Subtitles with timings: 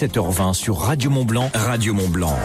[0.00, 2.38] 7h20 sur Radio Mont Blanc, Radio Mont Blanc.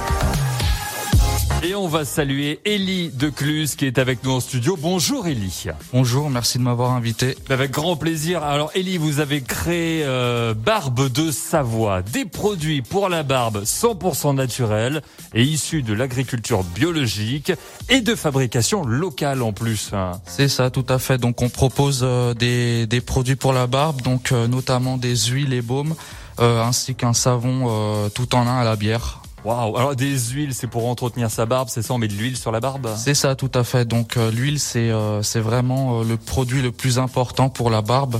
[1.65, 4.77] Et on va saluer Élie Decluse qui est avec nous en studio.
[4.79, 5.65] Bonjour Élie.
[5.91, 7.35] Bonjour, merci de m'avoir invité.
[7.49, 8.43] Avec grand plaisir.
[8.43, 14.35] Alors Élie, vous avez créé euh, Barbe de Savoie, des produits pour la barbe 100%
[14.35, 15.01] naturels
[15.33, 17.51] et issus de l'agriculture biologique
[17.89, 19.89] et de fabrication locale en plus.
[20.27, 21.17] C'est ça, tout à fait.
[21.17, 25.53] Donc on propose euh, des, des, produits pour la barbe, donc euh, notamment des huiles
[25.53, 25.95] et baumes,
[26.37, 29.24] ainsi qu'un savon tout en un à la bière.
[29.45, 32.35] Waouh Alors des huiles, c'est pour entretenir sa barbe, c'est ça On met de l'huile
[32.35, 32.89] sur la barbe?
[32.97, 33.85] C'est ça, tout à fait.
[33.85, 37.83] Donc euh, l'huile, c'est euh, c'est vraiment euh, le produit le plus important pour la
[37.83, 38.19] barbe,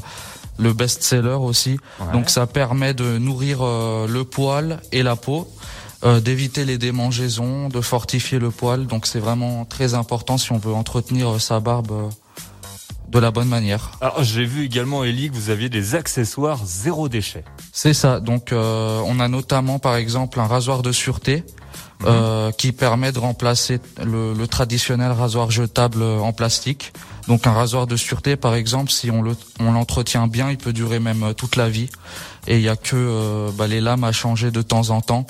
[0.59, 1.79] le best-seller aussi.
[2.13, 5.47] Donc ça permet de nourrir le poil et la peau.
[6.23, 8.85] d'éviter les démangeaisons, de fortifier le poil.
[8.85, 11.91] Donc c'est vraiment très important si on veut entretenir sa barbe
[13.19, 13.91] de la bonne manière.
[14.01, 17.43] Alors j'ai vu également Ellie que vous aviez des accessoires zéro déchet.
[17.71, 18.19] C'est ça.
[18.19, 21.37] Donc euh, on a notamment par exemple un rasoir de sûreté
[22.01, 22.07] mhm.
[22.07, 26.93] euh, qui permet de remplacer le, le, traditionnel rasoir jetable en plastique.
[27.27, 30.73] Donc un rasoir de sûreté par exemple si on le on l'entretient bien, il peut
[30.73, 31.89] durer même euh, toute la vie
[32.47, 35.25] et il y a que euh, bah, les lames à changer de temps en temps.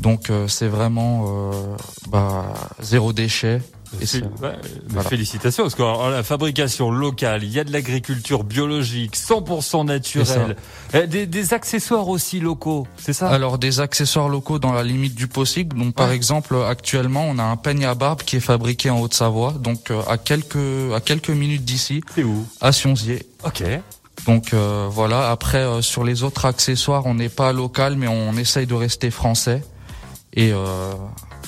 [0.00, 1.50] Donc euh, c'est vraiment
[2.08, 2.46] bah,
[2.80, 3.60] zéro déchet
[5.08, 10.56] Félicitations, parce que la fabrication locale, il y a de l'agriculture biologique, 100% naturelle,
[11.08, 13.28] des, des, accessoires aussi locaux, c'est ça?
[13.28, 15.76] Alors des accessoires locaux dans la limite du possible.
[15.76, 19.54] Donc par exemple, actuellement, on a un peigne à barbe qui est fabriqué en Haute-Savoie,
[19.58, 20.56] donc euh, à quelques
[20.94, 22.02] à quelques minutes d'ici.
[22.14, 22.46] C'est où?
[22.60, 23.26] À Sionzier.
[23.44, 23.64] Ok.
[24.26, 25.30] Donc euh, voilà.
[25.30, 29.10] Après, euh, sur les autres accessoires, on n'est pas local, mais on essaye de rester
[29.10, 29.62] français.
[30.34, 30.52] Et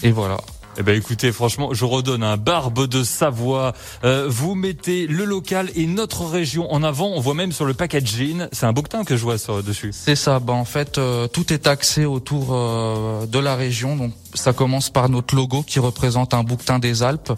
[0.03, 0.39] et voilà.
[0.79, 3.75] Eh ben écoutez, franchement, je redonne un barbe de Savoie.
[4.05, 7.09] Euh, vous mettez le local et notre région en avant.
[7.09, 9.91] On voit même sur le packaging, c'est un bouquetin que je vois dessus.
[9.93, 10.41] C'est ça.
[10.41, 13.97] Ben en fait, euh, tout est axé autour euh, de la région.
[13.97, 17.33] Donc ça commence par notre logo qui représente un bouquetin des Alpes.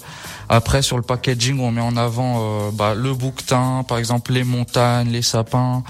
[0.48, 5.10] Après, sur le packaging, on met en avant bah, le bouquetin, par exemple les montagnes,
[5.10, 5.82] les sapins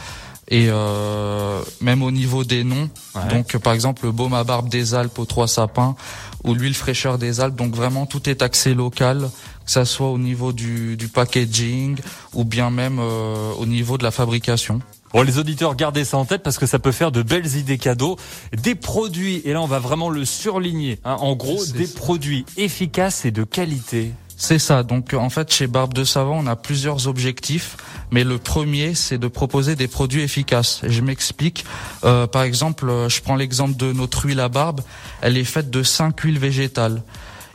[0.48, 2.88] et euh, même au niveau des noms.
[3.30, 5.96] Donc par exemple le baume à barbe des Alpes aux trois sapins
[6.44, 7.56] ou l'huile fraîcheur des Alpes.
[7.56, 9.30] Donc vraiment tout est axé local,
[9.64, 11.96] que ça soit au niveau du, du packaging
[12.34, 14.80] ou bien même euh, au niveau de la fabrication.
[15.14, 17.78] Bon, les auditeurs, gardez ça en tête parce que ça peut faire de belles idées
[17.78, 18.16] cadeaux.
[18.52, 23.24] Des produits, et là on va vraiment le surligner, hein, en gros, des produits efficaces
[23.24, 24.10] et de qualité.
[24.36, 24.82] C'est ça.
[24.82, 27.76] Donc en fait, chez Barbe de Savant, on a plusieurs objectifs,
[28.10, 30.80] mais le premier, c'est de proposer des produits efficaces.
[30.86, 31.64] Je m'explique.
[32.04, 34.80] Euh, par exemple, euh, je prends l'exemple de notre huile à barbe.
[35.22, 37.02] Elle est faite de cinq huiles végétales.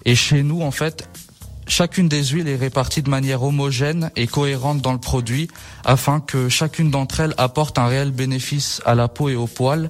[0.06, 1.07] Et chez nous, en fait,
[1.67, 5.50] chacune des huiles est répartie de manière homogène et cohérente dans le produit,
[5.84, 9.90] afin que chacune d'entre elles apporte un réel bénéfice à la peau et au poil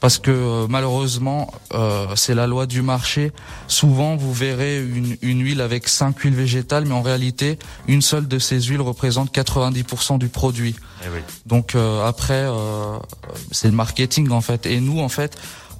[0.00, 3.32] parce que euh, malheureusement, euh, c'est la loi du marché.
[3.68, 7.58] Souvent, vous verrez une, une, huile avec cinq huiles végétales, mais en réalité,
[7.88, 10.76] une seule de ces huiles représente 90% du produit.
[11.04, 11.20] Eh oui.
[11.46, 12.46] Donc euh, après,
[13.50, 14.66] c'est le marketing en fait.
[14.66, 15.36] Et nous, en fait,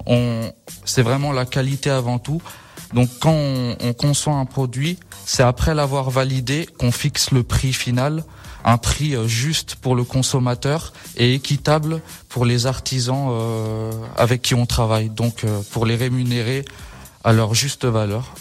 [0.07, 0.53] on,
[0.85, 2.41] c'est vraiment la qualité avant tout.
[2.95, 7.75] Donc quand on, on conçoit un produit, c'est après l'avoir validé qu'on fixe le prix
[7.75, 8.25] final
[8.67, 14.55] un prix euh, juste pour le consommateur et équitable pour les artisans euh, avec qui
[14.55, 15.09] on travaille.
[15.09, 16.65] Donc euh, pour les rémunérer
[17.23, 18.35] à leur juste valeur.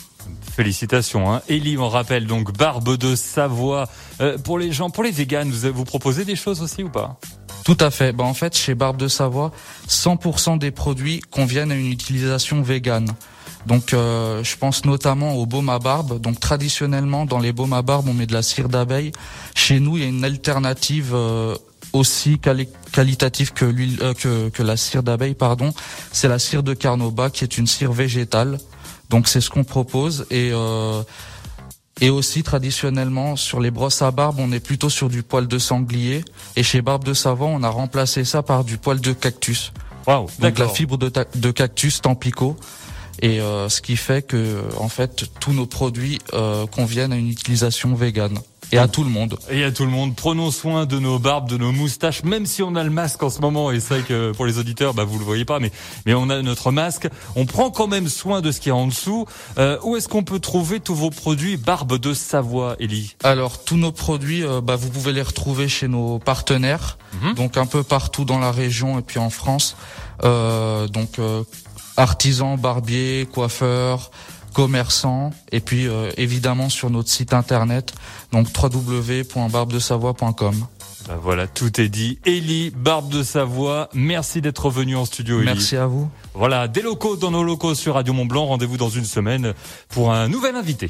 [0.52, 1.32] Félicitations.
[1.32, 1.42] Hein.
[1.48, 3.88] Elie, on rappelle donc Barbe de Savoie.
[4.44, 7.20] pour les gens, pour les véganes, vous, vous proposez des choses aussi ou pas?
[7.64, 8.12] Tout à fait.
[8.12, 9.52] Ben, en fait, chez Barbe de Savoie,
[9.88, 13.10] 100% des produits conviennent à une utilisation végane.
[13.66, 16.20] Donc euh, je pense notamment aux baumes à barbe.
[16.20, 19.12] Donc traditionnellement dans les baumes à barbe on met de la cire d'abeille.
[19.56, 21.56] Chez nous il y a une alternative euh,
[21.94, 22.40] aussi
[22.92, 25.74] qualitative que l'huile euh, que, que, la cire d'abeille pardon.
[26.12, 28.60] C'est la cire de carnauba qui est une cire végétale.
[29.10, 30.52] Donc c'est ce qu'on propose et
[32.02, 35.58] et aussi traditionnellement sur les brosses à barbe, on est plutôt sur du poil de
[35.58, 36.26] sanglier.
[36.58, 39.72] Et chez Barbe de Savant, on a remplacé ça par du poil de cactus.
[40.06, 42.58] Wow, Donc la fibre de, de cactus tampico.
[43.22, 47.30] Et euh, ce qui fait que en fait tous nos produits euh, conviennent à une
[47.30, 48.40] utilisation végane.
[48.72, 49.38] Et à tout le monde.
[49.50, 50.16] Et à tout le monde.
[50.16, 53.30] Prenons soin de nos barbes, de nos moustaches, même si on a le masque en
[53.30, 53.72] ce moment.
[53.72, 55.72] Et c'est vrai que pour les auditeurs, bah, vous le voyez pas, mais,
[56.06, 57.08] mais on a notre masque.
[57.36, 59.26] On prend quand même soin de ce qui est en dessous.
[59.58, 63.78] Euh, où est-ce qu'on peut trouver tous vos produits Barbe de Savoie, Elie Alors, tous
[63.78, 66.98] nos produits, euh, bah, vous pouvez les retrouver chez nos partenaires.
[67.22, 67.34] Mhm.
[67.36, 69.78] Donc, un peu partout dans la région et puis en France.
[70.24, 71.44] Euh, donc, euh,
[71.98, 74.10] artisans, barbiers, coiffeurs,
[74.54, 77.94] commerçants et puis euh, évidemment sur notre site internet
[78.32, 80.66] donc www.barbedesavoie.com.
[81.08, 82.18] Bah voilà, tout est dit.
[82.26, 85.38] Élie, Barbe de Savoie, merci d'être venu en studio.
[85.38, 85.46] Élie.
[85.46, 86.10] Merci à vous.
[86.34, 88.48] Voilà, des locaux dans nos locaux sur Radio Mont Blanc.
[88.48, 89.54] Rendez-vous dans une semaine
[89.90, 90.90] pour un nouvel invité.